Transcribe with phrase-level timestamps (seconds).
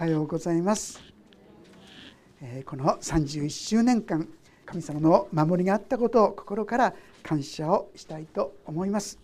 [0.00, 0.98] はようございます。
[2.40, 4.26] えこの31周年間
[4.64, 9.18] 神様の守りがあったことを心から感謝をしたいと思います。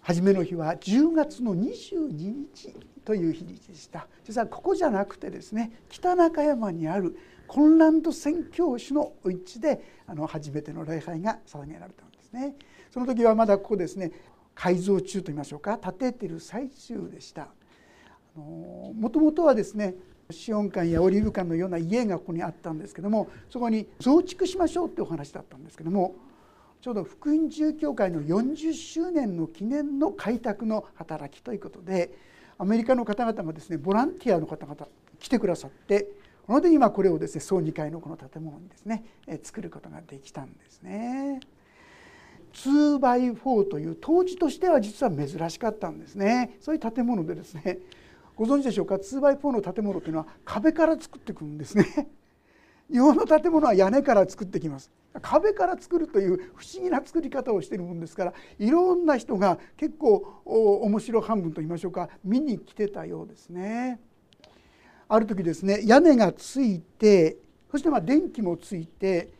[0.00, 2.72] 初めの日は10月の22日
[3.04, 4.06] という日にでした。
[4.22, 7.18] 実はここじゃなくてですね北中山にある
[7.48, 12.54] 混乱と宣教師のお家であの初めての礼拝が捧げられたんですね。
[12.92, 14.12] その時はまだここですね
[14.54, 17.48] 改造中といいましょうか建ててる最中でした。
[18.36, 19.94] もともとはですね
[20.30, 26.14] シオン館やオリーブ館のような家がここにあったんですけどもそこに増築しましょうってお話だったんですけども
[26.80, 32.12] ちょうど福音住教会の40周年の記念の開拓の働きということで
[32.58, 34.86] アメリカの方々がですねボランティアの方々
[35.18, 36.08] 来てくださって
[36.46, 39.04] こので今これをですね総2階のこの建物にですね
[39.42, 41.40] 作ることができたんですね。
[42.52, 47.78] 2x4 という当時としては実は珍しかったんですねそういう建物でですね
[48.40, 52.08] ご存知でしょうか？2x4 の建物というのは壁から作ってくるんですね。
[52.90, 54.90] 日本の建物は屋根から作ってきます。
[55.20, 64.00] 壁から作るという不思議な作り方をしているもんですからいろんな人が結構面白半分と言いましょうか見に来てたようですね。
[65.06, 67.36] ある時ですね屋根がついて
[67.70, 69.34] そしてまあ電気もついて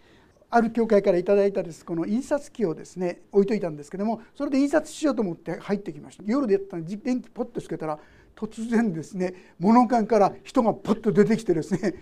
[0.50, 6.24] ある教会から頂いたですこの印刷機をですね置いといたんですけどもそれで印刷しようと思って入ってきました。
[6.26, 7.98] 夜でやったら電気ポッとつけたら
[8.40, 11.94] 突然ですね物館から人がポッと出てきてですね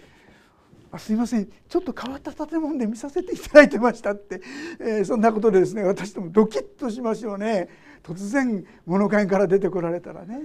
[0.92, 4.40] あすいませんちょっと変わった建物で見させていただいてましたって、
[4.80, 7.68] えー、そんなことでですね私どもドキッとしますよね
[8.02, 10.40] 突然物館から出てこられたらね。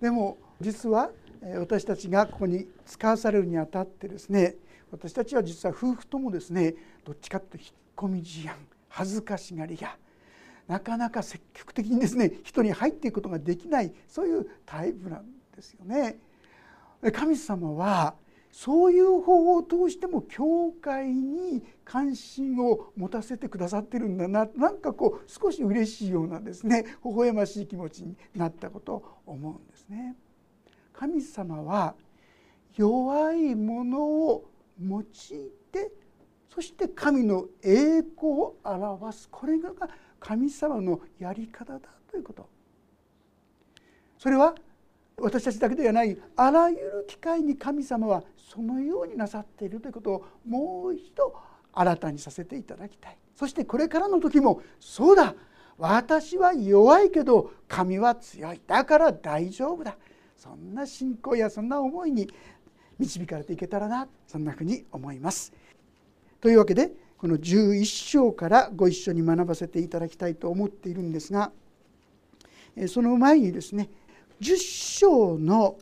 [0.00, 1.10] でも実は
[1.58, 4.56] 私たちがここに使わされるにあたってですね
[4.90, 8.58] 私たちは実は夫婦ともですねどっちかって引っ込み思案
[8.88, 9.96] 恥ずかしがりや
[10.68, 16.18] なかなか積極的にですね人に入っていくことができないそういうタイプなんですよね。
[17.12, 18.14] 神様は
[18.50, 30.16] そういう方法を通しても教会に関心を持たせてくださってるんだななんかこう少し嬉しいようなですね微笑ましい気持ちになったことを思うんですね。
[30.94, 31.94] 神様は
[32.76, 35.04] 弱いものを用い
[35.70, 35.92] て
[36.48, 39.70] そして神の栄光を表すこれが
[40.20, 42.48] 神様のやり方だということ。
[44.18, 44.54] それは
[45.18, 51.34] 私たちだけではないあらゆる機会に神様はそのようになさっているということをもう一度
[51.72, 53.18] 新たにさせていただきたい。
[53.34, 55.34] そしてこれからの時もそうだ。
[55.78, 58.60] 私は弱いけど神は強い。
[58.66, 59.96] だから大丈夫だ。
[60.36, 62.28] そんな信仰やそんな思いに
[62.98, 64.08] 導かれていけたらな。
[64.26, 65.52] そんなふうに思います。
[66.40, 71.50] というわけでこの11章からご一緒に学ばせていただきたいと思っているんですが
[72.88, 73.88] その前にですね
[74.40, 74.56] 10
[74.98, 75.78] 章の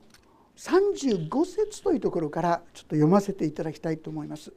[0.56, 4.52] 35節というところからちょっと読ませていただきたいと思います。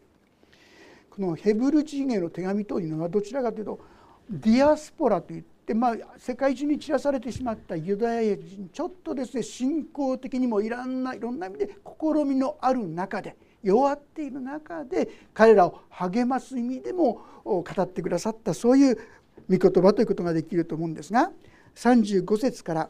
[1.10, 3.80] このヘブル人への手紙というのはどちらかというと
[4.30, 18.98] ディアスポラといって、まあ、世界中に散らされてしまったユダヤ人ちょっとですね信仰的にもいろんないろんな意味で試みのある中で弱っている中で彼らを励ます意味でも語ってくださったそういう
[19.50, 21.32] 御言葉ということができると思うんですが
[21.76, 22.90] 35節から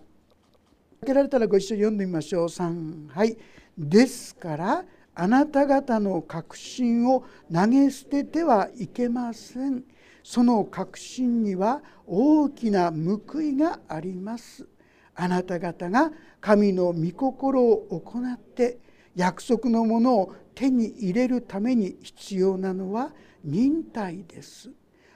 [1.01, 2.45] 開けられたらご一緒に読んでみましょう。
[2.45, 3.38] 3はい。
[3.78, 7.23] ですからあなた方の確信を
[7.53, 9.84] 投げ捨ててはいけません。
[10.23, 14.67] その確信には大きな報いがあります。
[15.16, 16.11] あなた方が
[16.41, 18.79] 神の御心を行って
[19.17, 23.11] 約束のものを手に入れるために必要なのは
[23.44, 24.69] 忍耐です。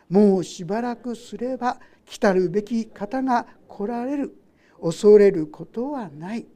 [0.10, 4.36] もうしばらくすれば来たるべき方が来られる。
[4.82, 6.48] 恐れることはない。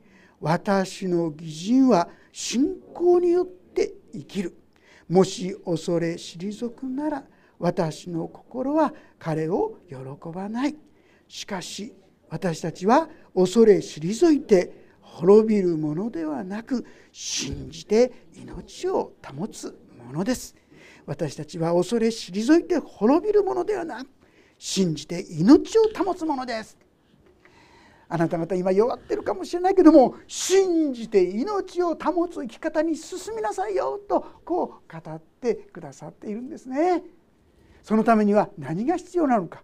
[0.41, 4.57] 私の義人は信仰によって生きる。
[5.07, 7.23] もし恐れ退くなら
[7.59, 9.95] 私の心は彼を喜
[10.33, 10.75] ばない。
[11.27, 11.93] しかし
[12.27, 14.84] 私たちは恐れ退いて
[15.15, 20.55] 滅びるものではなく信じて命を保つものです。
[21.05, 24.09] 私たちは恐れ退いて滅びるものではなく
[24.57, 26.77] 信じて命を保つものです。
[28.09, 37.03] あなた方今弱ってるかもしれないけども信じて命を保つ生き方に進みなさいよとこう語ってくださっているんですね。
[37.83, 39.63] そのためには何が必要なのか。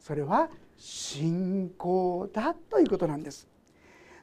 [0.00, 3.46] それは信仰だということなんです。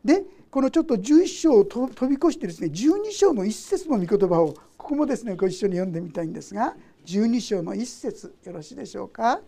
[0.03, 0.23] で
[0.57, 6.75] このちょっと11章を飛び越してですね12章の一節の御言葉をここもですねご一緒に読んでみたいんですが
[7.05, 9.39] 12章の一節よろしいでしょうか？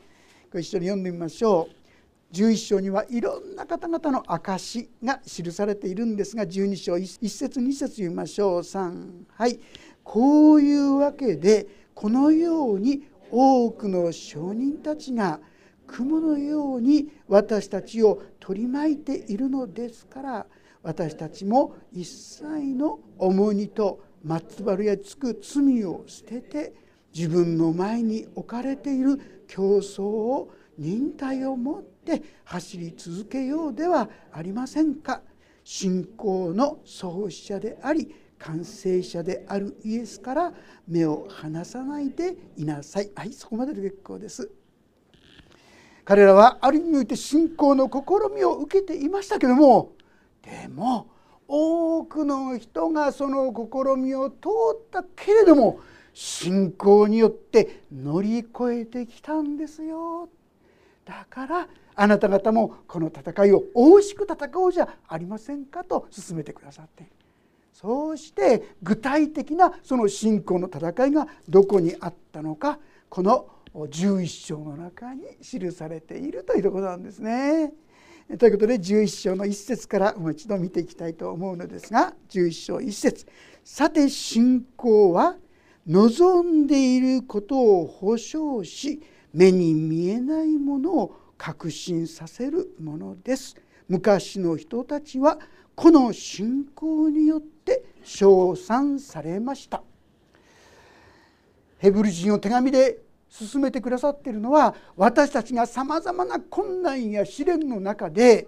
[0.54, 1.68] ご一緒に読んでみましょ
[2.32, 2.36] う。
[2.36, 8.60] 11章にはいろんな方々の証が記されているんですが12章1節2節読みましょう。
[8.60, 9.60] 3はい。
[10.04, 11.66] こういうわけで
[11.96, 15.40] このように多くの証人たちが
[15.88, 20.46] 雲のように私たちを取り巻いているのですから
[20.82, 22.44] 私たちも一切
[22.76, 26.74] の重荷と松原やつく罪を捨てて
[27.14, 35.22] 自分の前に置かれている競争を忍耐を持って走り続けようではありませんか？
[35.64, 40.54] 信仰の創始者であり完成者であるイエスから
[40.88, 43.12] 目を離さないでいなさい。
[43.14, 44.50] はいそこまでで結構です。
[46.06, 49.92] 彼らはある意味において信仰の試みを受けていましたけども
[50.42, 51.08] でも
[51.48, 54.36] 多くの人がその試みを通
[54.76, 55.80] ったけれども
[56.14, 60.30] 信仰によって乗り越えてきたんですよ
[61.06, 67.10] だからあなた方もこの戦いを大しく戦おうじゃありませんかと勧めてくださって
[67.74, 77.72] そうして具体的なその信仰の戦いがどこにあったのかこの11章の中に記されているというところなんですね。
[78.38, 83.26] ということで11章の1節からもう一度見ていきたいと思うのですが11章1節。
[83.64, 85.36] さて信仰は
[85.88, 89.02] 望んでいることを保証し
[89.34, 93.56] 目に見えないものを確信させるものです。
[93.88, 95.40] 昔の人たちは
[95.74, 99.82] この信仰によって称賛されました。
[101.80, 103.00] ヘブル人を手紙で
[103.30, 108.48] 進めてくださっているのは私たちがさまざまな困難や試練の中で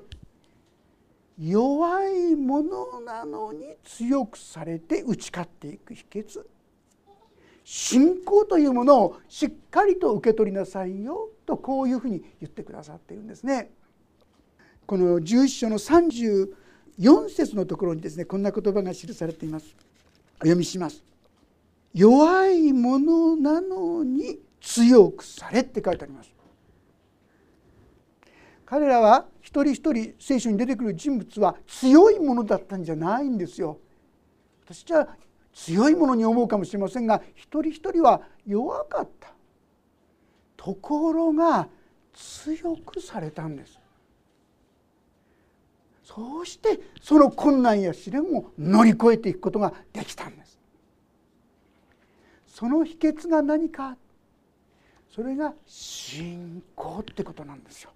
[1.39, 6.45] 弱いものなのに強くされて打ち勝っていく秘訣
[7.63, 13.71] 信仰というものをしっかりと受け取りなさいよとこういうふうに言ってくださっているんですね。
[14.85, 19.75] この11章の34節のところにですねこんな言葉が記されています。
[20.35, 21.03] お読みします。
[21.93, 26.31] 弱いものなのに強くされって書いてあります。
[28.65, 33.79] 彼らは一人一人聖書に出てくる人物は強いものだったんじゃないんですよ。
[34.63, 35.07] 私じゃ
[35.53, 39.33] 強いものに思うかもしれませんが一人一人は弱かった
[40.55, 41.67] ところが
[42.13, 43.79] 強くされたんです
[46.03, 50.59] そうしてその困難や試練を乗り越えていくことができたんです
[52.47, 53.97] その秘訣が何か
[55.13, 57.91] それが信仰ってことなんですよ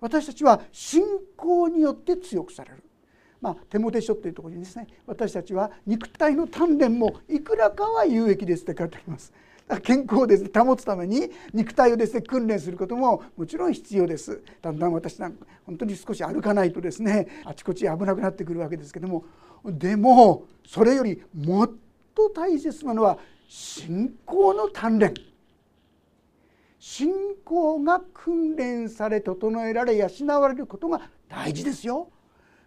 [0.00, 1.02] 私たちは信
[1.36, 2.82] 仰によって強くされる
[3.40, 9.32] まあ、手モテ書っていうところにですね私たちは肉体の鍛錬もいくらかは有益ですって書いてあります。
[9.82, 14.40] 健康をです、ね、保つために肉体をです、ね、訓練することももちろん必要です。
[14.62, 19.24] だんだん私なんか本当に少し歩かないとですねあちこち危なくなってくるわけですけども
[19.64, 21.70] でもそれよりもっ
[22.14, 25.14] と大切なのは信仰の鍛錬。
[26.78, 27.10] 信
[27.44, 30.08] 仰が訓練され整えられ養
[30.40, 32.10] われることが大事ですよ。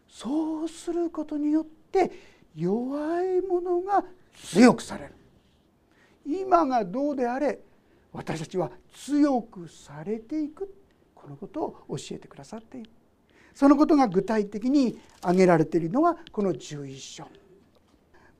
[0.08, 2.12] そうすることによって
[2.56, 4.04] 弱いものが
[4.34, 5.14] 強くされる。
[6.26, 7.60] 今がどうであれ
[8.12, 10.74] 私たちは強くされていく。
[11.14, 12.90] このことを教えてくださっている。
[13.54, 17.28] そのことが具体的に挙げられているのがこの11章。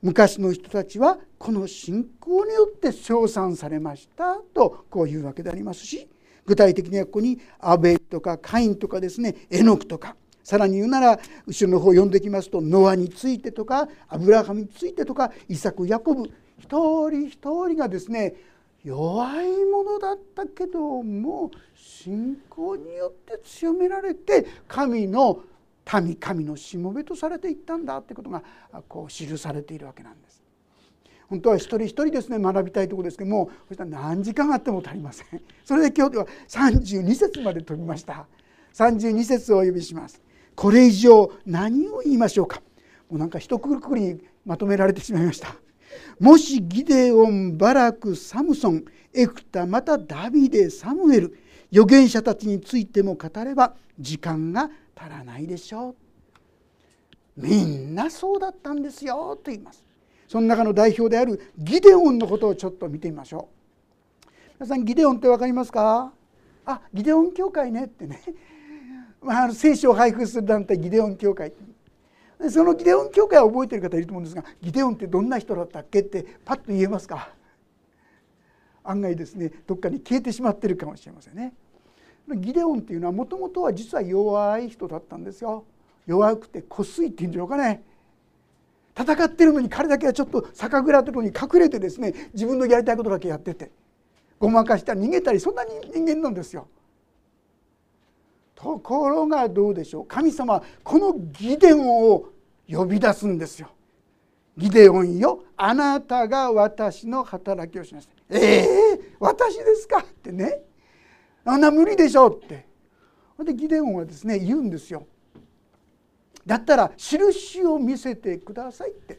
[0.02, 6.08] 昔の人たちはこの信仰によって称賛されましたとこういうわけでありますし
[6.46, 16.24] 具体的にはここにアベとかカインとかですねエノクとかさらに言うなら後ろの方を読んできますとノアについてとかアブラハムについてとかイサクヤコブ
[16.58, 17.38] 一人一
[17.68, 18.34] 人がですね
[18.82, 25.42] 弱いものだったけども信仰によって強められて神の
[26.00, 28.42] 民神のしもべとされていったんだってことが
[28.88, 30.42] こう記されているわけなんです。
[31.28, 35.26] 本当は一人一人ですね学びたいところですけどもそしたら何時間あっても足りません。
[35.64, 38.26] それで今日では32節まで飛びました。
[38.74, 40.20] 32節をお呼びします。
[40.60, 42.60] これ以上何を言いましょうか
[43.08, 45.54] もうなんか一括りにまとめられてしまいました
[46.18, 51.36] もしギデオンバラクサムソンエクタまたダビデサムエル
[51.72, 55.94] 預言者たちについても語れば時間が足らないでしょう。
[57.36, 59.84] みんなそうだったんですよと言います。
[60.28, 63.48] その中の代表であるギデオンのことをちょっと見てみましょ
[64.26, 64.30] う。
[64.60, 66.12] 皆さんギデオンって分かりますか？
[66.66, 68.22] あギデオン教会ねってね。
[69.22, 71.52] まあ、聖書を配布する団体ギデオン教会。
[72.50, 77.30] そのギデオン教会は覚えてる方いると思うんですがギデオンってどんな人だったっけってパッと言えますか？
[78.90, 81.52] 案外ですねどっかに消えてしまってるかもしれませんね。
[82.36, 85.64] ギデオンっていうのはもともとは実は弱い人だったんですよ
[86.06, 87.82] 弱くてこすいっていうんでしょうかね
[88.96, 93.70] 戦ってるのに彼だけはちょっと酒蔵とこに隠れてですね自分のやりたいことだけやってて
[94.38, 96.68] ごまかしたり逃げたりそんな人間なんですよ。
[98.54, 102.28] ところがどうでしょう神様はこのギデオンを
[102.68, 103.70] 呼び出すんですよ。
[104.56, 108.19] ギデオンよあなたが私の働きをしました。
[108.30, 109.98] ええー、私ですか？
[109.98, 110.62] ってね。
[111.44, 112.28] あんな無理でしょ？
[112.28, 112.66] って。
[113.44, 115.06] でギデオンはですね言うんですよ。
[116.46, 119.18] だったら印を見せてくださいって。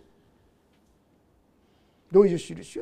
[2.12, 2.80] どういう印？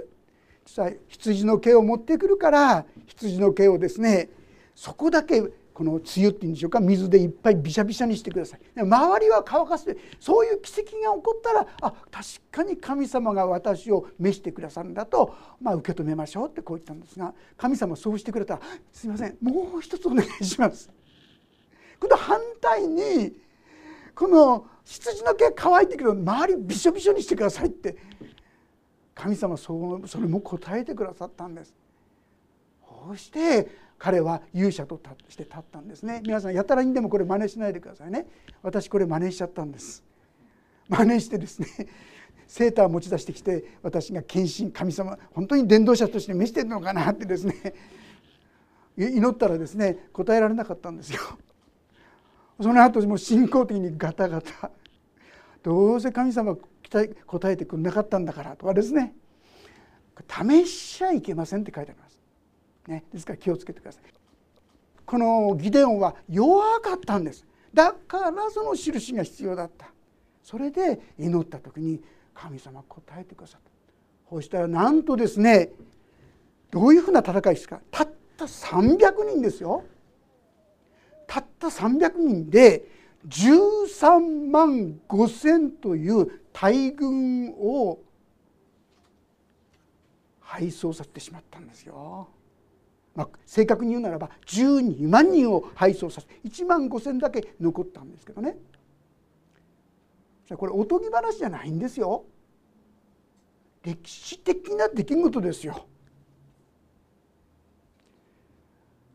[1.08, 4.30] 羊の毛を持ってくるから羊の毛をですね
[4.76, 5.42] そこだけ
[5.80, 8.82] この梅雨っていうんでしょうか水でいっぱいびしゃびしゃにしてください。
[8.82, 20.90] 周りは乾かしてそういう奇跡が起こったらあ確かに神様が私を召してくださるんだと、まあ、受け止めましょうってこう言ったんですが神様そうしてくれたら「すいませんもう一つお願いします」
[21.98, 23.38] 今度反対に
[24.14, 27.96] この羊の毛乾いてくる周りびしょびしょにしてくださいって
[29.16, 31.74] 神様そそれも答えてくださったんです。
[33.10, 36.22] こうして彼は勇者として立ったんですね。
[36.24, 38.28] 皆さんやたらにでもこれ真似しないでくださいね。
[38.62, 40.04] 私これ真似しちゃったんです。
[40.88, 41.68] 真似してですね
[42.46, 47.74] セーター持ち出してきて私が献身神様本当に伝道者として召してるのかなってですね。
[48.96, 51.20] 祈ったらですね答えられなかったんですよ。
[52.62, 54.70] その後もう信仰的にガタガタ。
[55.64, 56.56] どうせ神様
[57.26, 59.16] 答えてくれなかったんだからとかですね。
[60.28, 62.09] 試しちゃいけませんって書いてあります。
[62.90, 64.04] ね、ですから気をつけてください。
[65.06, 67.46] このギデオンは弱かったんです。
[67.74, 69.92] だからその印が必要だった。
[70.44, 72.02] それで祈った時に
[72.34, 73.70] 神様答えてくださった。
[74.30, 75.72] そしたらなんとですね
[76.72, 77.80] どういうふうな戦いですか。
[77.92, 79.84] たった300人ですよ。
[81.28, 82.88] たった300人で
[83.28, 88.00] 13万5,000という大軍を
[90.40, 92.28] 敗走させてしまったんですよ。
[93.20, 98.56] まあ、正確に言うならば12万人を配送させ1万5,000だけ残ったんですけどね。
[100.56, 102.24] これおとぎ話じゃないんですよ。
[103.84, 105.86] 歴史的な出来事ですよ。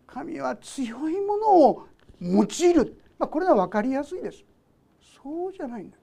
[0.07, 1.87] 神は強いものを
[2.21, 4.45] 用いる、まあ、これは分かりやすいです。
[5.23, 5.97] そうじゃないんだ。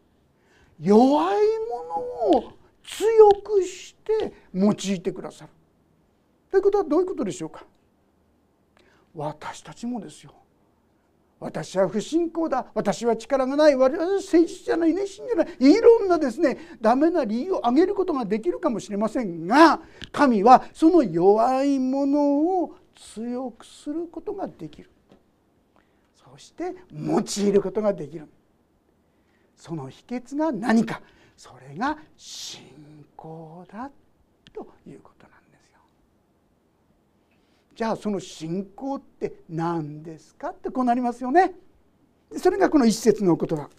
[0.79, 1.37] 弱い
[1.69, 2.53] ものを
[2.83, 5.51] 強くして用いてくださる。
[6.49, 7.63] ということはどういうことでしょうか。
[9.13, 10.33] 私たちもですよ。
[11.39, 12.67] 私は不信仰だ。
[12.75, 13.75] 私は力がない。
[13.75, 15.47] 私は誠実じゃない熱心じゃない。
[15.59, 24.91] いろんなですねダメな理由を挙げることができるかもしれませんが神はその弱いものを強くすることができる。
[26.15, 28.27] そして用いることができる。
[29.55, 31.01] その秘訣が何か。
[31.35, 32.61] それが信
[33.15, 33.89] 仰だ。
[34.53, 35.40] ということなんです。
[37.75, 41.53] じゃあその信仰って何ですかってこうなりますよね。
[42.37, 43.69] それがこの一節の言葉。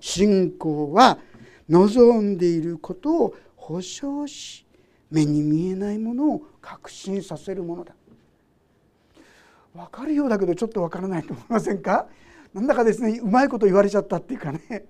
[0.00, 1.18] 信仰は
[1.68, 4.66] 望んでいることを保証し
[5.10, 7.94] 目に見えないものを確信させるものだ。
[9.74, 12.06] 分かるようだけどちょっと分からないと思いませんか？
[12.54, 14.86] なんだかですねうまいこと言われちゃったっていうかね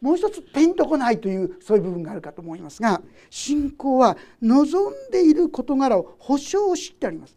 [0.00, 3.00] もう一つピンとこないというそういう部分があるかと思いますが
[3.30, 7.36] 信仰は望んでいる事柄を保証しってあります。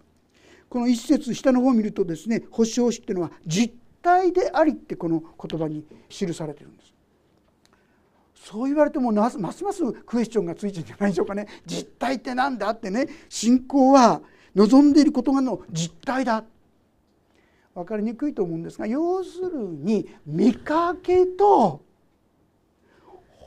[0.69, 3.73] この一節下の方を見るとですね保証しっていうのは実
[4.03, 6.93] 体でありってこの言葉に記されてるんです。
[8.35, 9.61] そう言われてもますます
[10.05, 14.21] クエスチョンがついてるんじゃないでしょうかね実体って何だってね信仰は
[14.55, 16.43] 望んでいる事柄の実体だ
[17.75, 21.83] 分かりにくいと思うんですが要するに見かけと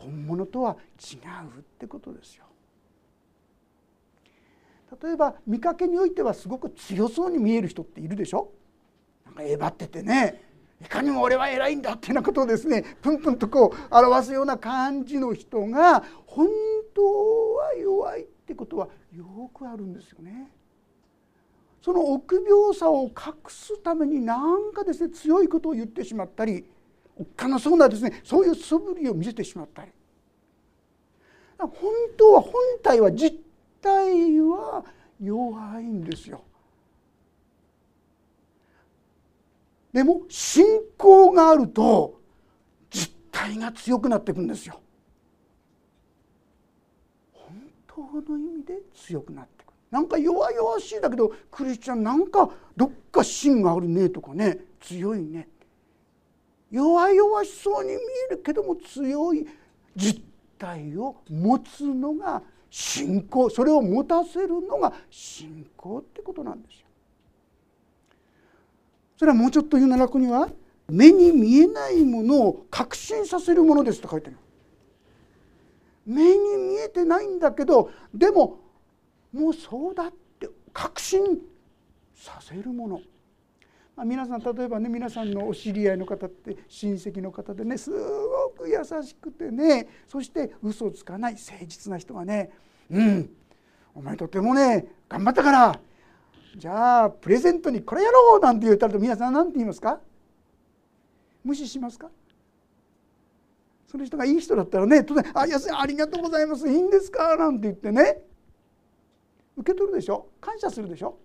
[0.03, 1.17] 本物とは違
[1.57, 2.45] うってことですよ。
[5.03, 8.51] 例えば見かけにおいてはすごく強そうに見える人っているでしょ？
[9.25, 10.43] なんかえばっててね
[10.83, 16.49] いかにも俺は偉いんだっていうようなことをですねプンプンとこう表すような感じの人が本
[16.95, 20.51] 当は弱いってことはよくあるんですよね。
[21.81, 23.13] その臆病さを隠
[23.49, 26.67] すために何かですね強いことを言ってしまったり
[27.23, 28.21] おっかなそうなですね。
[28.25, 29.93] そういう素振りを見せてしまったり。
[31.57, 31.71] 本
[32.17, 32.53] 当は本
[32.83, 33.39] 体は実
[33.81, 34.85] 体は
[35.21, 36.43] 弱いんですよ。
[39.93, 40.65] でも信
[40.99, 42.21] 仰があると
[42.91, 44.81] 実体が強くなっていくんですよ。
[47.33, 49.73] 本当の意味で強くなっていく。
[49.93, 54.59] なんか弱々しいだけどクリスチャンなんかどっか芯があるねとかね。
[54.81, 55.47] 強いね。
[56.73, 57.97] 弱々しそうに見
[58.31, 59.47] えるけども強い
[59.95, 60.23] 実
[60.59, 63.51] 体を持つのが信仰。
[63.51, 66.87] それを持たせるのが信仰ってことなんですよ。
[69.19, 70.49] それはもうちょっと言うならここには
[70.89, 74.39] 目に見えないものを確信させるものですと書いてある。
[76.07, 78.59] 目に見えてないんだけどでも
[79.33, 81.39] もうそうだって確信
[82.15, 83.01] させるもの、
[84.05, 92.51] 皆さん例えばね皆さんのお知り合いの方って親戚の方でねすごく優しくてねそして嘘つかない誠実な人がね
[92.91, 93.31] 「うん
[93.95, 95.81] お前とてもね頑張ったから
[96.57, 100.01] じゃあプレゼントにこれやろう」なんて言ったら皆さん何て言いますか？
[101.45, 102.11] 無視しますか？
[103.89, 108.23] その人がいい人だったらね突然「あ安いありがとうございますいいんですか」なんて言ってね
[109.57, 110.29] 受け取るでしょ？
[110.41, 111.19] 感謝するでしょ？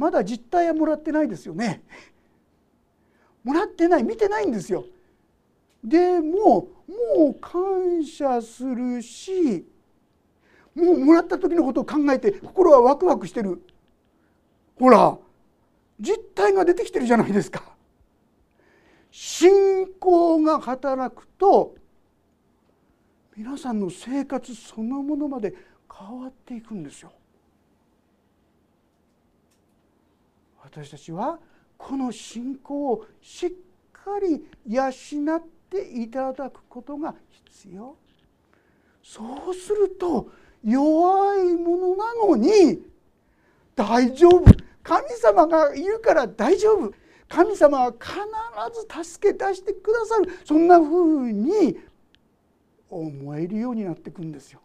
[0.00, 1.82] まだ実態はもらってないですよね
[3.44, 4.86] もらってない見てないんですよ
[5.84, 9.66] でももう感謝するし
[10.74, 13.62] もうもらった時のことを考えて心はワクワクしてる
[14.78, 15.18] ほら
[16.00, 17.62] 実態が出てきてるじゃないですか。
[19.10, 21.74] 信仰が働くと
[23.36, 25.52] 皆さんの生活そのものまで
[25.92, 27.12] 変わっていくんですよ。
[30.70, 31.38] 私たちは
[31.76, 33.50] この信仰をしっ
[33.92, 37.96] かり養っていただくことが必要。
[39.02, 40.30] そうすると
[40.62, 42.82] 弱いものなのに
[43.74, 44.44] 大丈夫。
[44.82, 46.92] 神様がいるから大丈夫。
[47.28, 48.12] 神様は必
[49.02, 50.30] ず助け出してくださる。
[50.44, 51.78] そんなふうに
[52.88, 54.60] 思えるようになっていくんですよ。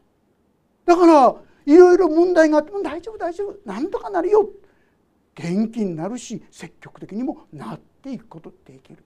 [0.85, 1.35] だから
[1.65, 3.57] いろいろ問題があっても大丈夫大丈夫。
[3.65, 4.50] なんとかなるよ。
[5.35, 9.03] 元気になるし積極的にもなっていくことできる。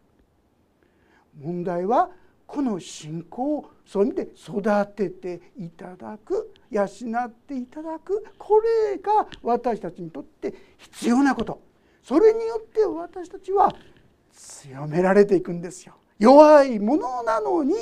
[1.42, 2.10] 問題は
[2.46, 8.26] この信仰をそういう意味で育てていただく養っていただく。
[8.38, 11.62] これが私たちにとって必要なこと。
[12.04, 13.74] それによって私たちは
[14.34, 15.96] 強められていくんですよ。
[16.18, 17.76] 弱いものなのに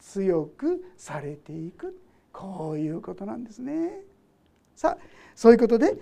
[0.00, 1.98] 強くされていく。
[2.32, 4.00] こういうことなんですね。
[4.74, 4.98] さあ
[5.34, 5.96] そういうことで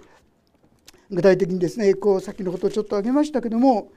[1.11, 3.91] 具体的にですねこうさっきのことをちょっと挙げましたけども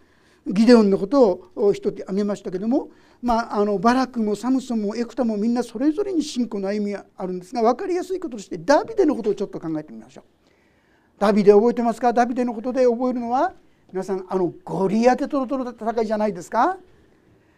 [0.47, 2.89] ギデオンのことを一つ挙げましたけども、
[3.21, 10.23] まあ、あのバラクもサムソンもエクタもみんなそれぞれに信仰の歩みがあるんですが分かりやすいこととしてダビデのことをちょっと考えてみましょう。
[11.19, 12.11] ダビデ覚えてますか？
[12.11, 13.53] ダビデのことで覚えるのは
[13.91, 16.77] 皆さんあのゴリアテとの戦いじゃないですか？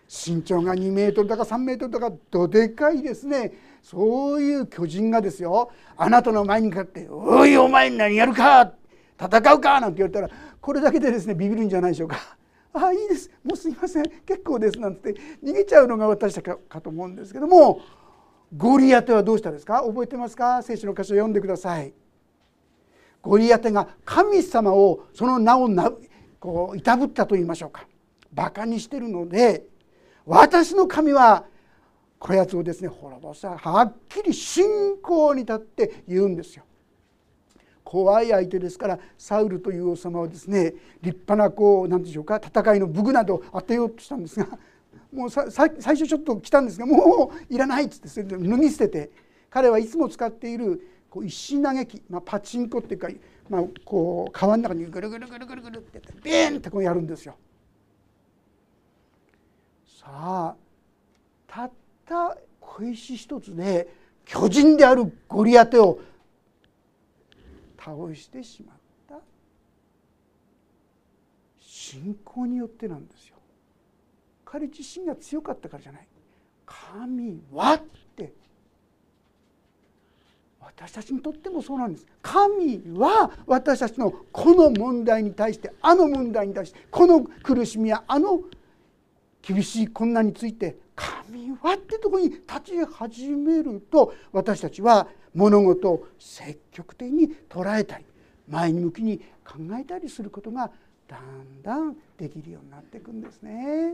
[0.08, 3.54] 身長が2メートルだか3メートルだかどでかいですね。
[3.82, 5.72] そういう巨人がですよ。
[5.98, 8.74] あなたの前にかって「おいお前何やるか？
[9.20, 10.30] 戦うか!」なんて言ったら
[10.62, 12.18] これだけでですねビビるんじゃないでしょうか。
[12.74, 17.80] ああいいですもうすいません結構です」なんて逃げちゃうのが私たちかと思うんですけども
[18.56, 19.82] ゴリアテはどうしたですか？
[19.82, 20.62] 覚えてますか？
[20.62, 21.94] 聖書の箇所を読んでください。
[23.22, 25.92] ゴリアテが神様をその名をな
[26.40, 27.88] こういたぶったと言いましょうか
[28.32, 29.66] バカにしてるので
[30.28, 31.46] 私の神は
[32.20, 36.64] こやつをですね滅ぼさはっきり信仰に立って言うんですよ。
[37.86, 44.48] 怖い相手ですからサウルという王様はですね立派なこう何でしょうか戦いの武具などを当てようとしたんですが
[45.14, 49.12] もう最初ちょっと来たんですがもういらないっつってそれで脱ぎ捨てて
[49.52, 53.08] 彼はいつも使っているこう石投げ機、まあ、パチンコっていうか、
[53.48, 57.38] まあ、こう川の中にぐるぐるぐるぐるぐるってビーンってこうやるんですよ。
[59.86, 60.56] さあ
[61.48, 61.72] たっ
[62.06, 63.88] た小石一つで
[64.26, 66.00] 巨人であるゴリアテを
[67.86, 68.76] 倒してしまっ
[69.08, 69.20] た。
[71.60, 73.36] 信仰によってなんですよ。
[74.44, 76.08] 彼自身が強かったからじゃない。
[76.66, 77.82] 神はっ
[78.16, 78.34] て。
[80.60, 82.08] 私たちにとってもそうなんです。
[82.24, 88.42] 神は私たちのこの問題に対してあの問題に対してこの苦しみやあの
[89.44, 98.06] 厳しい困難について神はってとこに立ち始めると私たちは物事を積極的に捉えたり
[98.50, 100.72] 前向きに考えたりすることが
[101.08, 103.94] だんだんできるようになっていくんですね。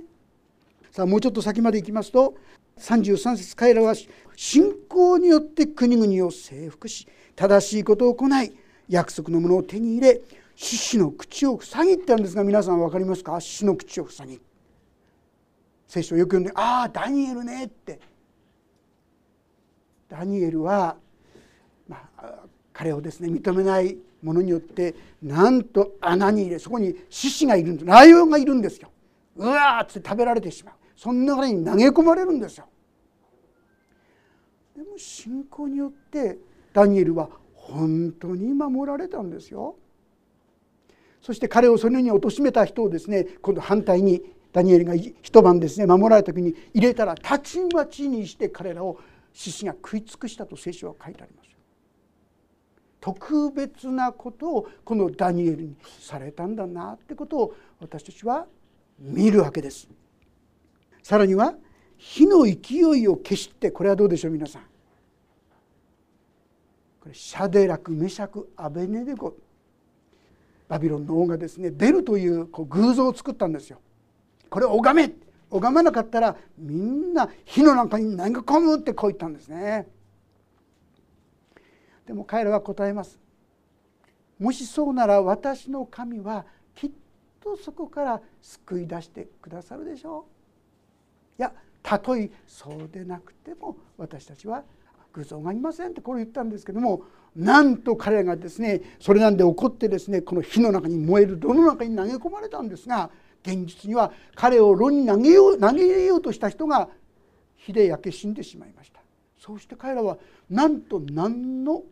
[0.91, 2.36] さあもうちょっと先までいきますと
[2.77, 3.93] 33節彼らは
[4.36, 8.54] 信仰によって国々を征服し正しいことを行い
[8.88, 10.21] 約束のものを手に入れ
[10.56, 13.39] 獅子の口を塞ぎってあるんですが皆さん分かりますか？
[13.39, 14.41] 獅子の口を塞ぎ。
[15.88, 17.99] 聖書をよく読んで「ああダニエルね」って。
[20.08, 20.97] ダニエルは
[21.91, 22.36] まあ、
[22.71, 27.86] 彼をですね認めないものによってなんと穴に入れそこに獅子がいるんです。
[27.86, 28.89] ライオンがいるんですよ。
[29.36, 30.75] うわーって食べられてしまう。
[30.95, 32.65] そんな中に投げ込まれるんですよ。
[34.77, 36.38] でも信仰によって
[36.71, 39.75] ダニエルは本当に守られたんですよ。
[41.21, 44.21] そして彼をそのように貶めた人をですね今度反対に
[44.54, 48.97] ダニエルが一晩ですね守られた時に入れたらたちまちにして彼らを
[49.34, 51.50] 獅子が食い尽くしたと聖書は書いてあります。
[53.01, 58.45] 特別なことをこのダニエルにされたんだなってことを私たちは
[58.99, 59.89] 見るわけです
[61.01, 61.55] さらには
[61.97, 64.61] 火の勢いを消してこれはどうでしょう皆さん
[67.01, 69.33] これシャデラクメシャクアベネデゴ
[70.67, 73.81] バビロンの王がですねベルというこう偶像を作ったんですよ。
[74.49, 75.13] これを拝め
[75.49, 79.89] 拝まなかったらみんな火の中に投げ込むってこう言ったんですね。
[82.12, 83.17] でも彼らは答えます。
[84.38, 86.45] もしそうなら私の神は
[86.76, 86.91] きっ
[87.39, 90.26] とそこから救い出してくださるでしょ
[91.38, 91.41] う。
[91.41, 94.65] いやたとえそうでなくても私たちは
[95.13, 103.10] 偶像がいませんってこれ言ったんですけどもなんと彼がですねそれなんで怒ってですねこの火の中に燃える炉の中に投げ込まれたんですが
[103.45, 106.89] 現実には彼を炉に投げよう投げ入れようとした人が
[107.56, 109.00] 火で焼け死んでしまいました
[109.39, 110.17] そうして彼らは
[110.50, 111.84] なんと何の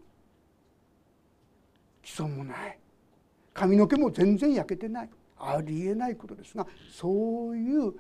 [2.01, 2.79] 基礎もない
[3.53, 7.93] 髪の毛も全然焼けてないありえないことですがそういう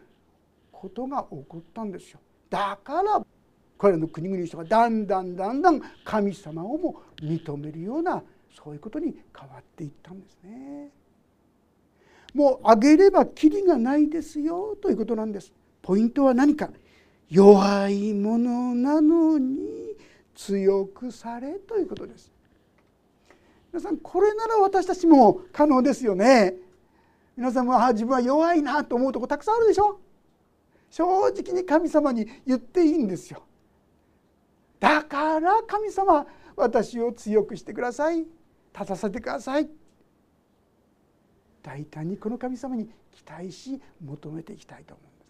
[0.71, 3.21] ことが起こったんですよだから
[3.77, 8.21] これらの国々の人がだんだんだんだん神様をも認めるような
[8.53, 10.89] そういうことに変わっていったんですね。
[12.33, 15.53] もうあげればきりがないですよということなんです。
[15.81, 16.69] ポイントは何か
[17.29, 19.95] 弱いものなのに
[20.35, 22.31] 強くされということです。
[23.71, 26.55] 皆さんこれなら私たちも可能ですよね。
[27.37, 29.99] 皆さんもあ自分は弱いなと思うとこたくさんあるでしょ
[30.89, 33.43] 正直に神様に言っていいんですよ。
[34.79, 38.27] だから神様私を強くしてください立
[38.73, 39.69] たせてください
[41.61, 45.29] 大胆にこの神様に期待し求めていきたいと思うんです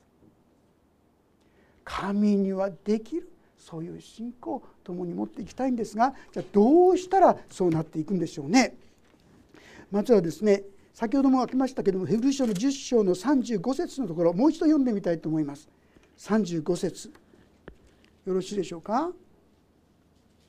[1.83, 8.75] 神にはできるそういう信仰を共に持っていきたいんですがじゃあどうしたらそうなっていくんでしょうね？
[9.91, 15.69] まずはですね先ほども開きましたけどもヘブル書の10章の35節のところもう一度読んでみたいと思います。
[16.17, 17.11] 35節。
[18.25, 19.11] よろしいでしょうか？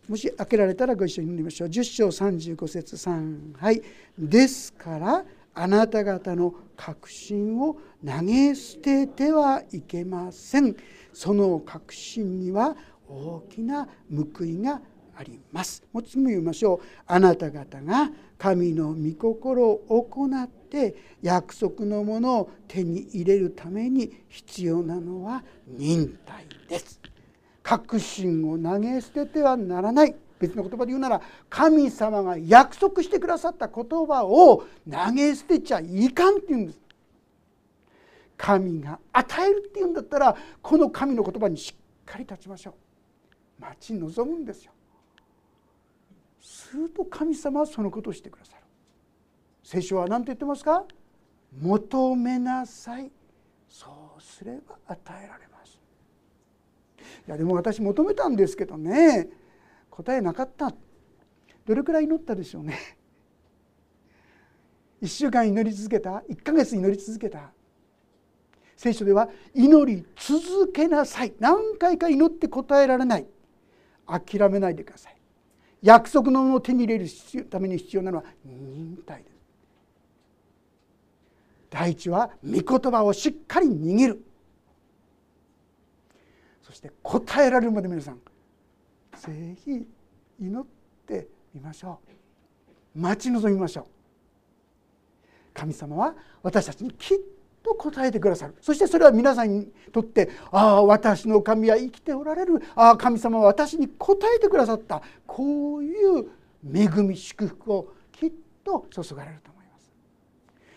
[0.09, 1.69] もし開けられたらご一緒に読んでみましょう。
[1.69, 3.83] 10章35節3はい。
[4.19, 10.75] ですからあなた方の確信を投げ捨ててはいけません。
[11.13, 12.77] その確信には
[13.11, 14.81] 大きな報いが
[15.17, 15.83] あります。
[15.93, 16.81] もう次も読みましょう。
[17.07, 27.01] あなた方が神の御心を行って約束のものを手に入れるために必要なのは忍耐です。
[27.63, 30.15] 確信を投げ捨ててはならない。
[30.39, 31.21] 別の言葉で言うなら
[31.51, 36.81] 神様が約束してくださった言葉を投げ捨てちゃいかんって言うんです。
[38.39, 42.75] 神が与えるっていうんだったらこの神の言葉にしっかり立ちましょう。
[43.61, 44.73] 待ち望むんですよ。
[46.41, 48.63] すると神様はそのことをしてくださる。
[49.63, 50.85] 聖書は何て言ってますか？
[51.61, 53.11] 求めなさい。
[53.69, 55.81] そうすれば与えられます。
[57.27, 59.29] いやでも私求めたんですけどね。
[59.91, 60.73] 答えなかった。
[61.67, 62.79] どれくらい祈ったでしょうね。
[65.03, 66.23] 1週間祈り続けた。
[66.29, 67.53] 1ヶ月祈り続けた。
[68.77, 71.35] 聖書では祈り続けなさい。
[71.39, 73.27] 何回か祈って答えられない。
[74.11, 75.17] 諦めないでください。
[75.83, 77.09] 約束のものを手に入れる
[77.45, 79.37] ために必要なのは忍耐です。
[81.71, 84.25] 第一は御言葉をしっかり握る。
[86.63, 88.21] そして答えられるまで皆さん
[89.17, 89.87] ぜひ
[90.41, 90.67] 祈っ
[91.07, 92.01] てみましょ
[92.95, 93.01] う。
[93.01, 93.85] 待ち望みましょう。
[95.55, 97.19] 神様は私たちにきっ
[97.63, 98.55] と答えてくださる。
[98.61, 102.63] そしてそれは皆さんにとってああ私の神は生きておられる。
[102.75, 105.03] ああ神様は私に答えてくださった。
[105.27, 106.31] こういう
[106.75, 108.33] 恵み祝福をきっ
[108.65, 109.93] と注がれると思います。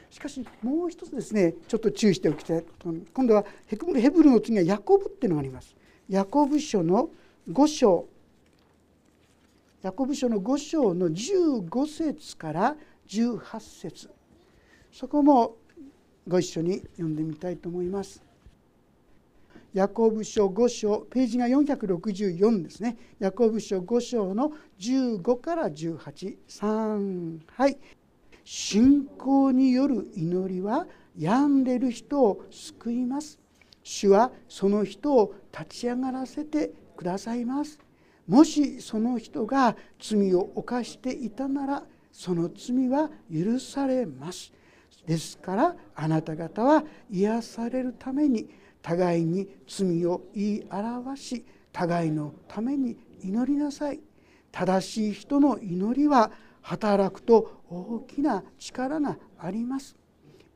[0.10, 2.62] しかしもう一つですねちょっと注意しておきたい。
[2.62, 5.76] こと今度はヘブ,ルヘブルの次はヤコブっていうのがあります。
[6.10, 7.10] ヤコブ書の
[7.50, 8.08] 5章。
[9.82, 12.76] ヤコブ書の5章の15節から
[13.08, 14.10] 18節。
[14.92, 15.58] そこも
[16.28, 18.24] ご一緒に読んでみたいと思います。
[19.74, 22.96] ヤコブ書5章ページが464ですね。
[23.20, 27.78] ヤコブ書5章の15から183はい。
[28.46, 30.86] 信仰による祈りは
[31.18, 33.40] 病んでる人を救います。
[33.84, 37.80] 主はその人を立ち上がらせてくださいます。
[38.28, 44.54] もしその人が罪を犯していたならその罪は許されます。
[45.06, 48.50] ですからあなた方は癒されるために
[48.82, 54.00] 互いに罪を言い表し互いのために祈りなさい。
[54.54, 59.98] 正しい人の祈りは働くと大きな力があります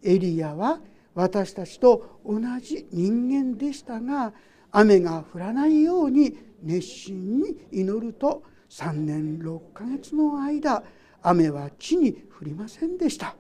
[0.04, 0.80] エリアは
[1.16, 4.34] 私たちと同じ人間でしたが
[4.72, 10.84] 雨が降らないように熱心に祈ると3年6ヶ月の間
[11.24, 13.36] 雨は地に降りませんでした。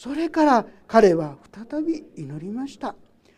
[0.00, 1.36] それから彼は
[1.70, 2.94] 再び祈りました。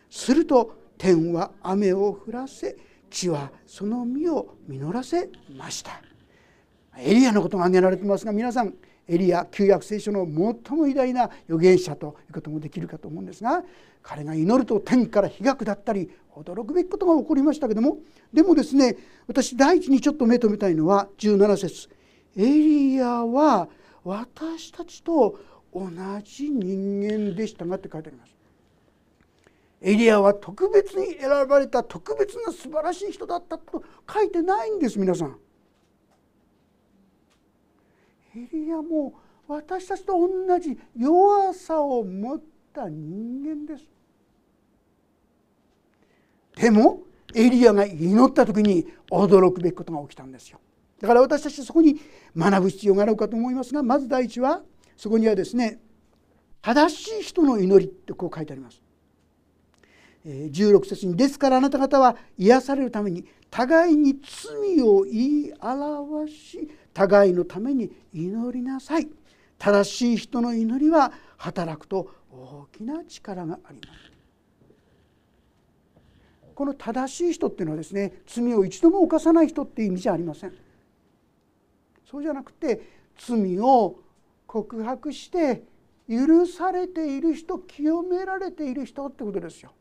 [0.09, 2.77] すると天は雨を降らせ
[3.11, 6.01] 地はその実を実らせました。
[6.99, 8.75] エリアのことが挙げられてますが皆さん
[9.09, 13.65] エリア旧約聖書の最も偉大な預言者ということもできるかと思うんですが
[14.01, 17.97] 彼が祈ると天から日が下ったり驚くべきことが起こりましたけども
[18.33, 18.97] でもですね
[19.27, 21.89] 私第一にちょっと目とめたいのは17節。
[22.37, 23.69] エリアは
[24.05, 25.39] 私たちと
[25.73, 25.89] 同
[26.23, 28.35] じ人間でしたがって書いてあります。
[29.81, 33.83] エリアは特別に選ばれた特別な素晴らしい人だったと
[34.13, 35.37] 書いてないんです皆さん。
[38.37, 39.15] エリアも
[39.49, 42.41] 私たちと同じ弱さを持っ
[42.73, 43.85] た人間です。
[46.57, 47.01] でも
[47.35, 50.61] エリアが祈った時に驚くべきことが起きたんですよ。
[51.01, 52.01] だから私たちそこに
[52.37, 54.63] 学ぶ必要があるかと思いますがまず第一は
[55.03, 55.81] そこにはですね
[56.61, 58.81] 正しい人の祈りってこう書いてあります。
[60.25, 69.09] 16節に「ですからあなた方は癒されるために互いに罪を言い表し互いのために祈りなさい」
[69.59, 74.13] 正しい人の祈りは働くと大きな力があります。
[76.55, 80.53] この正しい人っていうのはですね罪を一度も犯さない人っていう意味じゃありません。
[82.09, 83.99] そうじゃなくて罪を
[84.53, 85.63] 告白して
[86.07, 89.73] 許されている人清められている人ってことですよ。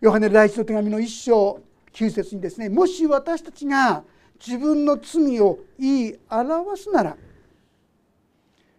[0.00, 1.60] ヨハネ第一の手紙の一章
[1.92, 4.04] 9節にですねもし私たちが
[4.38, 7.16] 自分の罪を言い表すなら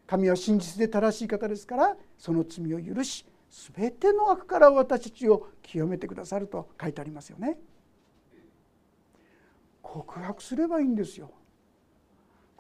[0.08, 3.26] 神は真実で正しい方ですからその罪を許し
[3.76, 7.58] 全ての悪から私たちを清めてくださると書いてありますよね。
[9.82, 11.32] 告白すればいいんですよ。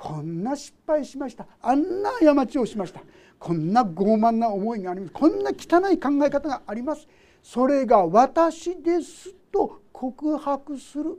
[0.04, 1.48] こんな失敗しました。
[1.62, 3.00] あんな過ちをしました。
[3.39, 5.13] こんな傲慢な思いがあります。
[5.13, 7.08] こんな汚い考え方があります。
[7.42, 11.18] それが私ですと告白する。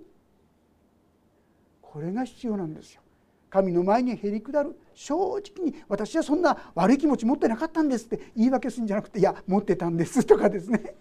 [1.81, 3.01] これが必要なんですよ。
[3.49, 4.79] 神の前にへり下る。
[4.93, 8.33] 正直に私はそんな悪い気持ち持ってなかったんですって。
[8.37, 10.95] 言い訳するんじゃなくていや持ってたんですとかですね。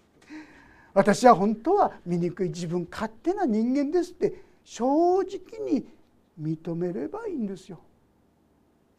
[0.94, 4.86] 私は本当は醜い自分勝手な人間ですって正
[5.24, 5.86] 直に
[6.40, 7.80] 認めればいいんですよ。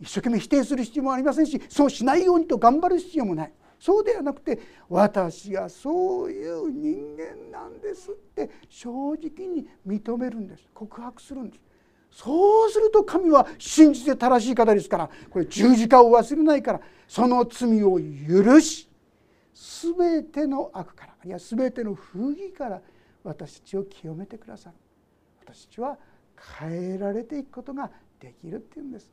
[0.01, 3.53] 一生懸命否定する必要もありませんしそうしないようにと頑張る必要もない。
[3.79, 10.65] そうではなくて私がそういう人間なんですって正直に認めるんです。
[10.73, 11.61] 告白するんです。
[12.11, 18.89] そうすると神は真実で正しい方ですからこれ十字架を忘れないからその罪を許し
[19.53, 22.81] 全ての悪からいは全ての不義から
[23.25, 24.77] 私たちを清めてくださる。
[25.45, 25.99] 私たちは
[26.59, 29.11] 変えられていくことができるっていうんです。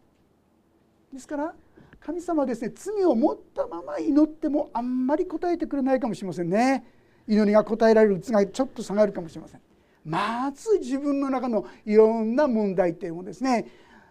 [1.14, 1.54] ですから
[2.00, 6.86] 神様はですね罪を持ったまま祈ってもあんまり答えてくれないかもしれませんね。
[7.28, 9.62] 祈りが答えられる率がちょっと下がるかもしれません。
[10.04, 13.68] まず自分の中のいろんな問題点をですね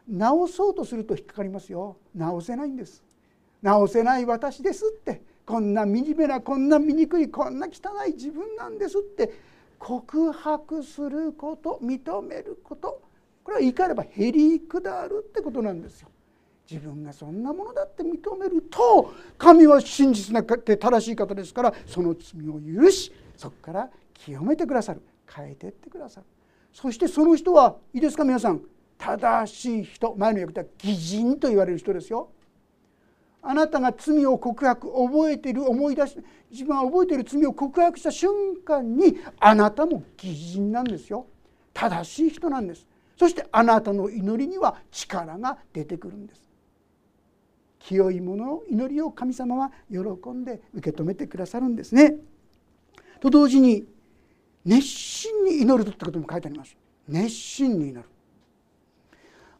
[0.09, 1.96] 直そうとすると引っかかりますよ。
[2.14, 3.03] 直せないんです。
[3.62, 5.23] 直せない私ですって。
[5.46, 9.33] こんな惨めなこんな醜いこんな汚い自分なんですって
[9.81, 13.03] 告白すること認めること。
[13.43, 16.09] これは言い換えればへりくだるってことなんですよ。
[16.71, 25.03] 自分がそんなものだって認めると神は真実なて正しい方ですからその罪を許しそこから清めてくださる。
[25.35, 26.27] 変えてってくださる。
[26.73, 28.61] そしてその人はいいですか皆さん。
[28.99, 30.14] 正しい人。
[30.19, 32.29] 前の訳では義人と言われる人ですよ。
[33.42, 36.16] あなたが罪を告白覚えてる思い出し
[36.50, 41.26] 自分が覚えてる罪を告白した瞬間にあなたも義人なんですよ。
[41.72, 42.87] 正しい人なんです。
[43.16, 46.40] そしてあなたの祈りには力が出てくるんです。
[47.79, 49.98] 清いものの祈りを神様は喜
[50.31, 52.16] んで受け止めてくださるんですね。
[53.20, 53.87] と同時に
[54.64, 56.76] 熱心に祈るってことも書いてあります。
[57.09, 58.05] 熱心に祈る、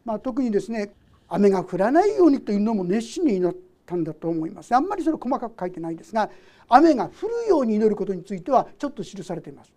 [0.05, 0.93] まあ、特にですね
[1.29, 3.59] 雨が降らないようにというのも熱心に祈っ
[3.91, 4.73] たんだと思います。
[4.75, 6.31] あんまりそれ細かく書いてないですが
[6.69, 9.73] 雨が降るように祈ることについてはちょっと記されています。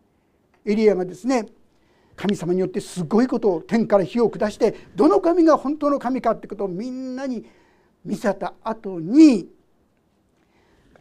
[0.65, 1.47] エリアがですね
[2.15, 7.43] 神様によってすごいことを天から火を下してどの神が本当の神かってことをみんなに
[8.05, 9.49] 見せた後に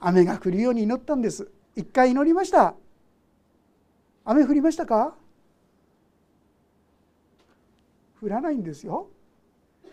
[0.00, 1.48] 雨が降るように祈ったんです。
[1.76, 2.74] 一回祈りました。
[4.24, 5.14] 雨降りましたか？
[8.22, 9.08] 降らないんですよ。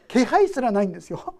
[0.07, 1.35] 気配すらないんですよ。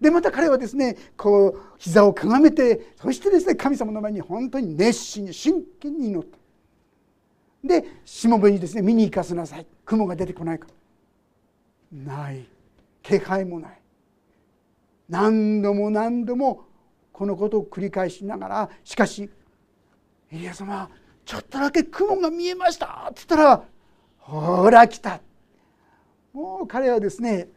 [0.00, 6.36] でまた彼はですねこう膝をかがめてそしてですね神様の前に本当に熱心に真剣に祈った
[7.66, 9.66] でしもべにですね見に行かせなさい。
[9.84, 10.68] 雲が出てこないか
[11.92, 12.46] ない。
[13.02, 13.80] 気配もない。
[15.08, 16.64] 何度も何度も
[17.12, 19.30] このことを繰り返しながらしかし
[20.30, 20.90] 「エリア様
[21.24, 23.64] ちょっとだけ雲が見えました」って言ったら
[24.18, 25.20] 「ほら来た」
[26.34, 27.48] もう彼はですね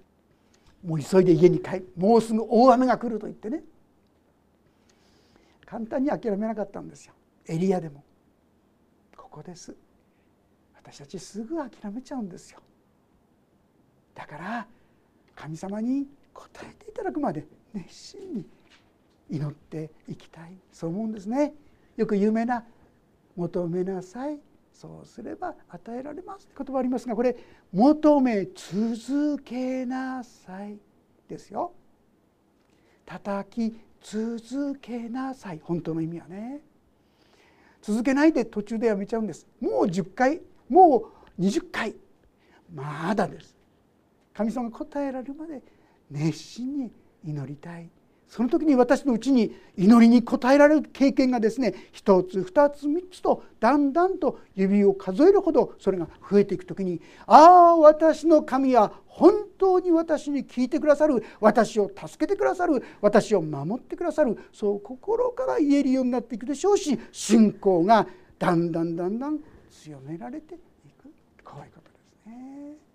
[0.84, 3.64] もう急いで家に帰もうすぐ大雨が来ると言ってね。
[5.66, 7.14] 簡単に諦めなかったんですよ。
[7.48, 8.04] エリアでも。
[9.16, 9.76] ここです。
[10.76, 12.60] 私たちすぐ諦めちゃうんですよ。
[14.16, 14.68] だから
[15.36, 18.46] 神様に答えていただくまで熱心に
[19.30, 20.54] 祈っていきたい。
[20.72, 21.54] そう思うんですね。
[21.98, 22.66] よく有名な
[23.36, 24.40] 「求めなさい。
[24.80, 27.36] そうすれば与えられます」って言葉ありますがこれ
[27.74, 30.80] 「求め続けなさい」
[31.28, 31.74] ですよ。
[33.06, 35.60] 叩き続けなさい。
[35.62, 36.62] 本当の意味はね。
[37.82, 39.46] 続けないで途中でやめちゃうんです。
[39.60, 40.42] もう10回。
[40.70, 41.96] もう20回。
[42.74, 43.58] まだです。
[44.34, 45.62] 神様が答えられるまで
[46.10, 46.92] 熱心に
[47.26, 47.90] 祈りたい。
[48.30, 69.40] その時に私のうちに祈りに応えられる経験がですね一つ二つ三つとだんだんと指を数えるほどそれが増えていく時にああ私の神は本当に私に聞いてくださる私を助けてくださる私を守ってくださるそう心から言えるようになっていくでしょうし信仰がだんだんだんだん
[69.72, 71.10] 強められていく
[71.44, 72.89] こういうことですね。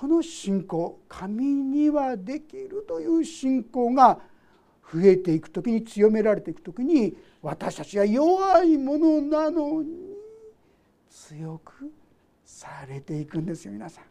[0.00, 4.18] この信仰神にはできるという信仰が
[4.90, 10.16] 増えていく時に強められていく時に私たちは弱いものなのに
[11.10, 11.92] 強く
[12.46, 14.04] されていくんですよ皆さん。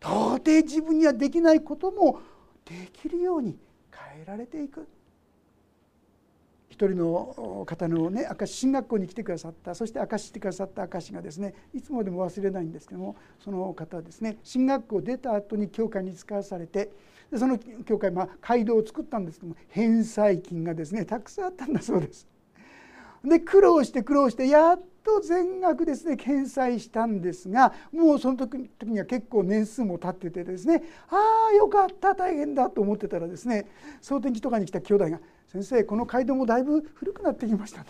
[0.00, 2.20] 到底自分にはできないことも
[2.64, 3.58] できるように
[3.90, 4.86] 変えられていく。
[6.70, 16.90] 一人の方のね明石進学校に来てくださったそして明石してくださった証がですねいつまでも忘れないんですけどもその方ですね進学校出た後に教会に使わされて
[17.30, 22.26] でその教会、まあ、街道を作ったんですけども返済金がですねたくさんあったんだそうです。
[23.24, 33.66] で苦労して苦労してやっと全額ですね返済したんですがもうその時には結構年数も経っててですねああよかった大変だと思ってたらですね
[34.00, 37.86] 蒼天寺とかに来た兄弟が先生この街道もだいぶ古くなってきましたね。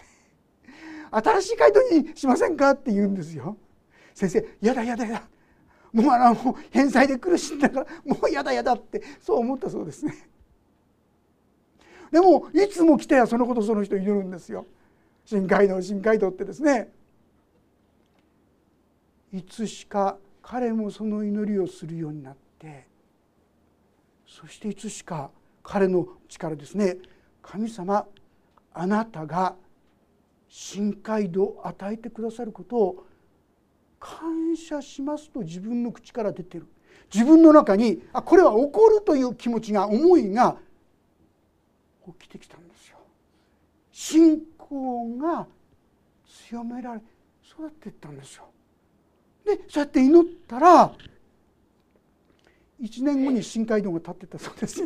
[1.10, 3.56] 新しい街道にしませんかって言うんですよ。
[4.14, 5.22] 先生やだやだやだ。
[5.92, 10.28] もうあの返済で苦しんだからもうやだやだってそう思ったそうですね。
[12.12, 14.66] でもいつも来てやそのことその人祈るんですよ。
[15.24, 16.90] 新街道新街道ってですね。
[19.32, 22.86] いつしか彼もその祈りをするようになって
[24.26, 25.30] そしていつしか
[25.62, 26.98] 彼の力ですね。
[27.50, 28.06] 神様
[28.74, 29.56] あなたが
[30.48, 33.06] 深海度を与えてくださることを
[33.98, 36.66] 感謝しますと自分の口から出てる
[37.12, 40.58] 自分の中にあこれは怒るという気持ちが思いが
[42.20, 42.98] 起きてきたんですよ。
[43.92, 45.46] 信仰が
[46.48, 47.00] 強められ
[47.42, 48.44] そうやっていったんですよ。
[49.44, 50.92] でそうやって祈ったら
[52.80, 54.82] 1年後に深海道が立ってたそうです。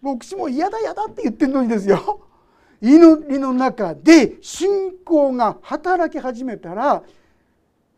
[0.00, 2.26] 牧師も嫌だ嫌だって言ってるのにですよ。
[2.80, 7.02] 祈りの中で信仰が働き始めたら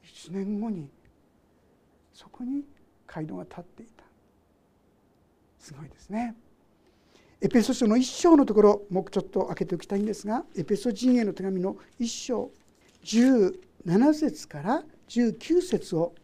[0.05, 0.89] 1年後に
[2.15, 2.65] そこに
[3.07, 4.05] 街道が立っていた。
[5.59, 6.35] すごいですね。
[7.43, 12.51] エペソ書の一章のところもうちょっと開けておきたいんですがエペソ人への手紙の一章
[13.03, 16.15] 17節から19節を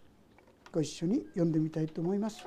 [0.70, 2.44] ご一緒に読んでみたいと思います。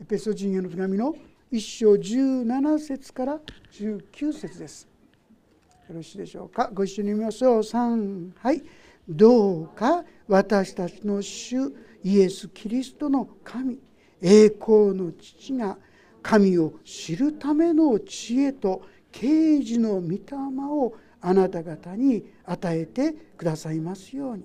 [0.00, 1.14] エペソ人への手紙の
[1.50, 3.40] 1章17節から
[3.72, 4.86] 19節です。
[5.88, 6.70] よろしいでしょうか？
[6.74, 7.58] ご一緒に見ましょう。
[7.60, 8.62] 3はい
[9.08, 11.56] どうか私たちの主
[12.04, 13.78] イエス・キリストの神
[14.20, 15.78] 栄光の父が
[16.22, 20.18] 神を知るための知恵と啓示の御霊
[20.68, 24.44] をあなた方に与えてくださいますように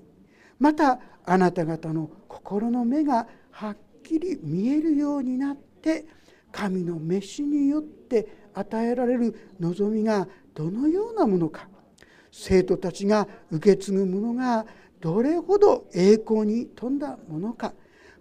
[0.58, 6.06] またあなた方の心の目がはっきり見えるようになって
[6.54, 11.68] 神の召しによって与えられる望みがどのようなものか。
[12.32, 14.66] 生徒たちが受け継ぐものが
[15.02, 17.74] どれほど栄光に富んだものか。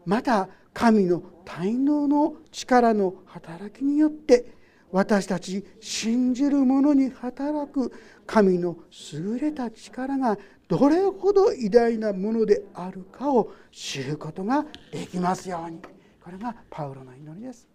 [0.05, 4.55] また神の滞納の力の働きによって
[4.91, 7.93] 私たち信じる者に働く
[8.27, 8.77] 神の
[9.13, 15.79] 優れた力がどれほど偉大なものであるかを知ることができますように。
[16.23, 17.72] これがパウロの祈りです。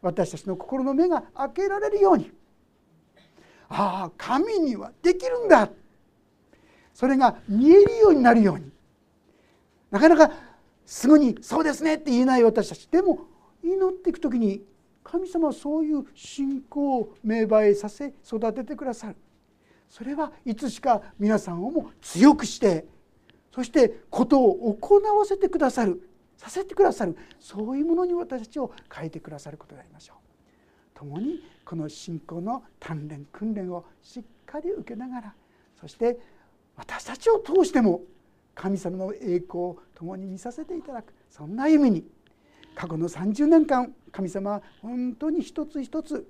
[0.00, 2.30] 私たちの心の目が開けられるように。
[3.68, 5.70] ああ神にはできるんだ。
[6.94, 8.70] それが見えるようになるように。
[9.90, 10.32] なかなか
[10.84, 12.86] すぐに「そうですね」って言えない私たち。
[12.88, 13.26] でも
[13.62, 14.64] 祈っていく時に
[15.02, 19.16] 神様はそういう信仰を芽生えさせ育ててくださる。
[19.88, 22.86] それはいつしか皆さんをも強くして
[23.54, 26.07] そしてことを行わせてくださる。
[26.38, 30.28] させてくださるそういうものに私たちを変えてくださることでありましょう。
[30.98, 35.34] 共にこの信仰の鍛錬訓練をしっかり受けながら
[35.80, 36.18] そして
[36.76, 38.00] 私たちを通しても
[38.54, 42.04] 神様の栄光を共に見させていただくそんな意味に
[42.74, 46.28] 過去の30年間神様は本当に一つ一つ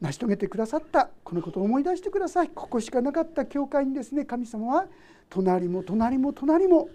[0.00, 4.86] 成し遂げてくださったこのことを思い出してくださいここしかなかった教会にですね神様は
[5.28, 6.88] 隣も隣も隣も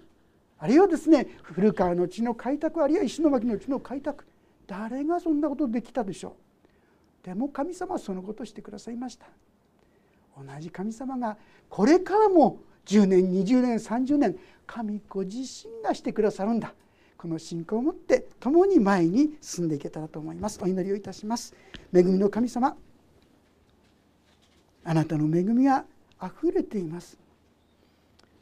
[0.58, 4.24] あるいはですね古川の地の開拓あるいは石巻の地の開拓
[4.66, 6.36] 誰がそんなことできたでしょ
[7.22, 7.26] う？
[7.26, 9.26] でも神様はそのことをしてくださいました。
[10.36, 11.36] 同じ神様が
[11.68, 14.36] これからも10年20年30年
[14.66, 16.74] 神ご自身がしてくださるんだ。
[17.16, 20.60] この信仰を持って共に前に進んでいけたらと思います。
[20.62, 21.54] お祈りをいたします。
[21.92, 22.76] 恵みの神様
[24.84, 25.84] あなたの恵みが
[26.20, 27.18] あふれています。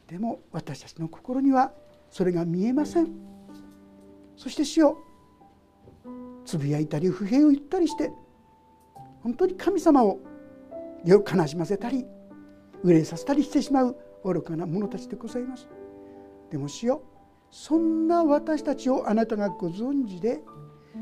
[0.06, 1.72] でも私たちの心には
[2.10, 3.08] それが見えません。
[4.36, 4.98] そして主よ
[6.44, 8.10] つぶやいたり不平を言ったりして
[9.22, 10.20] 本当に神様を
[11.04, 12.06] 悲しませたり
[12.82, 15.68] 憂いさせたりしてしまう愚かな者たちでございます。
[16.50, 17.02] でも主よ
[17.50, 20.40] そんな私たちをあなたがご存知で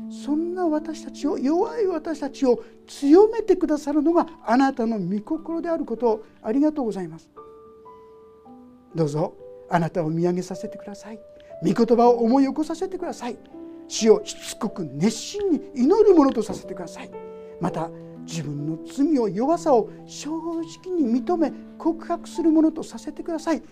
[0.09, 7.29] そんな私たちを弱い私たちを強めてくださるのがあなたの御心であることをありがとうございます。
[8.93, 9.44] どうぞ。
[9.69, 11.19] あなたを見上げさせてください。
[11.63, 13.37] 御言葉を思い起こさせてください。
[13.87, 17.11] 死をしつこく熱心に祈るものとさせてください。
[17.59, 17.89] また
[18.25, 23.63] 自分の罪を弱さを正直に認め告白するものとさせてください。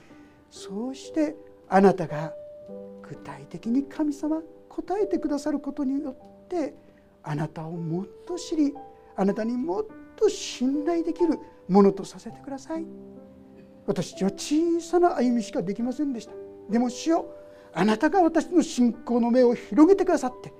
[0.49, 1.35] そうして
[1.67, 2.33] あなたが
[3.01, 6.75] 具体的に神様答えてくださることによって
[7.23, 8.73] あなたをもっと知り
[9.15, 9.85] あなたにもっ
[10.15, 12.85] と信頼できるものとさせてください。
[13.85, 16.33] 私たちは小さな歩みしかできませんでした。
[16.69, 17.25] でも主よ
[17.73, 20.53] あなたが私の信仰の目を広げてくださって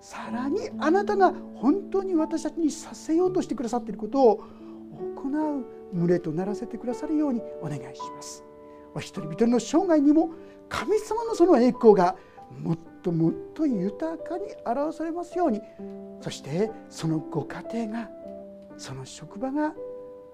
[0.00, 4.36] さらにあなたが本当に私たちにさせようとしてくださっていることを
[5.16, 8.44] 行う群れとならせてくださるようにお願いします。
[8.94, 10.30] お一人一人の生涯にも
[10.68, 12.16] 神様のその栄光が
[12.60, 15.60] もっともっと豊かに表されますように。
[16.20, 18.10] そしてそのご家庭が
[18.76, 19.74] その職場が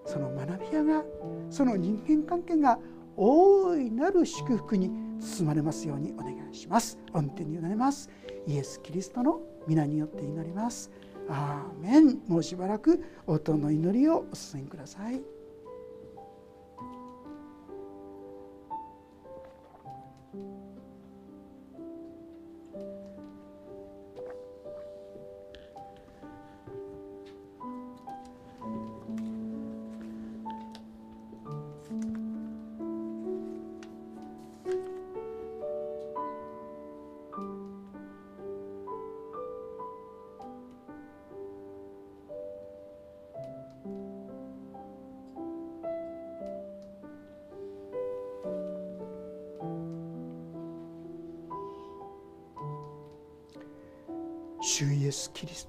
[0.05, 1.05] その学び屋が
[1.50, 2.78] その人間関係が
[3.16, 4.90] 大いなる祝福に
[5.20, 6.98] 包まれますようにお願いします。
[7.12, 8.11] 御手に委ねます
[8.46, 10.90] イエス・キリストの皆によって祈ります。
[11.28, 12.20] アーメン。
[12.28, 15.22] もうしばらく音の祈りをお進みください。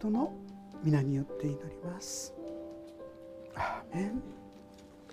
[0.06, 0.32] トの
[0.84, 2.45] 皆によって祈ります。